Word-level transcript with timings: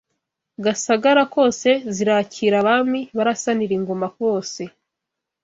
Gasagara 0.63 1.21
kwose 1.33 1.69
zirakira 1.95 2.55
Abami 2.61 3.01
barasanira 3.17 3.73
ingoma 3.79 4.07
bose 4.21 4.61